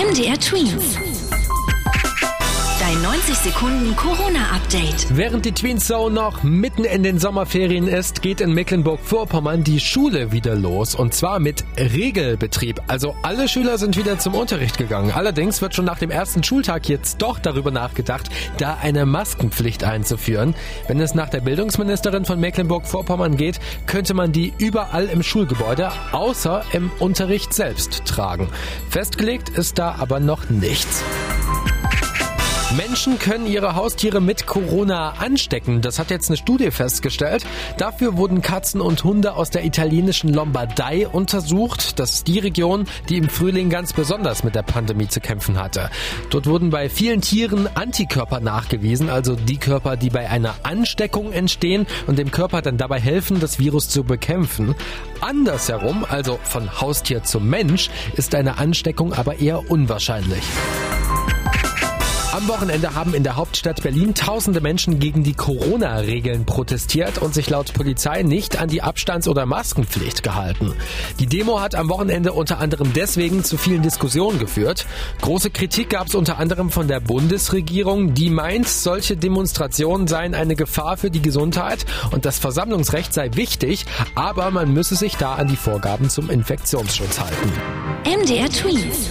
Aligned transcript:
MDR 0.00 0.38
Twins. 0.38 1.09
Dein 2.90 3.02
90 3.02 3.36
Sekunden 3.36 3.94
Corona-Update. 3.94 5.16
Während 5.16 5.44
die 5.44 5.52
Tween 5.52 5.78
Zone 5.78 6.12
noch 6.12 6.42
mitten 6.42 6.82
in 6.82 7.04
den 7.04 7.20
Sommerferien 7.20 7.86
ist, 7.86 8.20
geht 8.20 8.40
in 8.40 8.52
Mecklenburg-Vorpommern 8.52 9.62
die 9.62 9.78
Schule 9.78 10.32
wieder 10.32 10.56
los. 10.56 10.96
Und 10.96 11.14
zwar 11.14 11.38
mit 11.38 11.64
Regelbetrieb. 11.78 12.80
Also 12.88 13.14
alle 13.22 13.46
Schüler 13.46 13.78
sind 13.78 13.96
wieder 13.96 14.18
zum 14.18 14.34
Unterricht 14.34 14.76
gegangen. 14.76 15.12
Allerdings 15.12 15.62
wird 15.62 15.76
schon 15.76 15.84
nach 15.84 16.00
dem 16.00 16.10
ersten 16.10 16.42
Schultag 16.42 16.88
jetzt 16.88 17.22
doch 17.22 17.38
darüber 17.38 17.70
nachgedacht, 17.70 18.28
da 18.58 18.78
eine 18.82 19.06
Maskenpflicht 19.06 19.84
einzuführen. 19.84 20.56
Wenn 20.88 20.98
es 20.98 21.14
nach 21.14 21.28
der 21.28 21.42
Bildungsministerin 21.42 22.24
von 22.24 22.40
Mecklenburg-Vorpommern 22.40 23.36
geht, 23.36 23.60
könnte 23.86 24.14
man 24.14 24.32
die 24.32 24.52
überall 24.58 25.06
im 25.06 25.22
Schulgebäude, 25.22 25.92
außer 26.10 26.64
im 26.72 26.90
Unterricht 26.98 27.54
selbst 27.54 28.04
tragen. 28.04 28.48
Festgelegt 28.88 29.48
ist 29.50 29.78
da 29.78 29.94
aber 30.00 30.18
noch 30.18 30.50
nichts. 30.50 31.04
Menschen 32.76 33.18
können 33.18 33.48
ihre 33.48 33.74
Haustiere 33.74 34.20
mit 34.20 34.46
Corona 34.46 35.14
anstecken. 35.18 35.80
Das 35.80 35.98
hat 35.98 36.10
jetzt 36.10 36.30
eine 36.30 36.36
Studie 36.36 36.70
festgestellt. 36.70 37.44
Dafür 37.78 38.16
wurden 38.16 38.42
Katzen 38.42 38.80
und 38.80 39.02
Hunde 39.02 39.34
aus 39.34 39.50
der 39.50 39.64
italienischen 39.64 40.32
Lombardei 40.32 41.08
untersucht. 41.08 41.98
Das 41.98 42.14
ist 42.14 42.28
die 42.28 42.38
Region, 42.38 42.86
die 43.08 43.16
im 43.16 43.28
Frühling 43.28 43.70
ganz 43.70 43.92
besonders 43.92 44.44
mit 44.44 44.54
der 44.54 44.62
Pandemie 44.62 45.08
zu 45.08 45.20
kämpfen 45.20 45.58
hatte. 45.60 45.90
Dort 46.30 46.46
wurden 46.46 46.70
bei 46.70 46.88
vielen 46.88 47.22
Tieren 47.22 47.68
Antikörper 47.74 48.38
nachgewiesen, 48.38 49.10
also 49.10 49.34
die 49.34 49.58
Körper, 49.58 49.96
die 49.96 50.10
bei 50.10 50.30
einer 50.30 50.54
Ansteckung 50.62 51.32
entstehen 51.32 51.88
und 52.06 52.20
dem 52.20 52.30
Körper 52.30 52.62
dann 52.62 52.76
dabei 52.76 53.00
helfen, 53.00 53.40
das 53.40 53.58
Virus 53.58 53.88
zu 53.88 54.04
bekämpfen. 54.04 54.76
Andersherum, 55.20 56.06
also 56.08 56.38
von 56.44 56.80
Haustier 56.80 57.24
zum 57.24 57.48
Mensch, 57.48 57.90
ist 58.14 58.36
eine 58.36 58.58
Ansteckung 58.58 59.12
aber 59.12 59.40
eher 59.40 59.68
unwahrscheinlich. 59.70 60.44
Am 62.40 62.48
Wochenende 62.48 62.94
haben 62.94 63.12
in 63.12 63.22
der 63.22 63.36
Hauptstadt 63.36 63.82
Berlin 63.82 64.14
tausende 64.14 64.62
Menschen 64.62 64.98
gegen 64.98 65.22
die 65.22 65.34
Corona-Regeln 65.34 66.46
protestiert 66.46 67.18
und 67.18 67.34
sich 67.34 67.50
laut 67.50 67.74
Polizei 67.74 68.22
nicht 68.22 68.58
an 68.58 68.70
die 68.70 68.80
Abstands- 68.80 69.28
oder 69.28 69.44
Maskenpflicht 69.44 70.22
gehalten. 70.22 70.72
Die 71.18 71.26
Demo 71.26 71.60
hat 71.60 71.74
am 71.74 71.90
Wochenende 71.90 72.32
unter 72.32 72.58
anderem 72.58 72.94
deswegen 72.94 73.44
zu 73.44 73.58
vielen 73.58 73.82
Diskussionen 73.82 74.38
geführt. 74.38 74.86
Große 75.20 75.50
Kritik 75.50 75.90
gab 75.90 76.06
es 76.06 76.14
unter 76.14 76.38
anderem 76.38 76.70
von 76.70 76.88
der 76.88 77.00
Bundesregierung, 77.00 78.14
die 78.14 78.30
meint, 78.30 78.68
solche 78.68 79.18
Demonstrationen 79.18 80.08
seien 80.08 80.34
eine 80.34 80.56
Gefahr 80.56 80.96
für 80.96 81.10
die 81.10 81.20
Gesundheit 81.20 81.84
und 82.10 82.24
das 82.24 82.38
Versammlungsrecht 82.38 83.12
sei 83.12 83.28
wichtig, 83.34 83.84
aber 84.14 84.50
man 84.50 84.72
müsse 84.72 84.96
sich 84.96 85.16
da 85.16 85.34
an 85.34 85.48
die 85.48 85.56
Vorgaben 85.56 86.08
zum 86.08 86.30
Infektionsschutz 86.30 87.20
halten. 87.20 87.52
MDR 88.06 88.48
Twins. 88.48 89.10